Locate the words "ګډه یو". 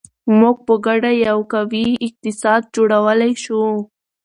0.85-1.39